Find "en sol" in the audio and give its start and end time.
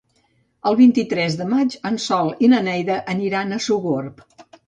1.91-2.33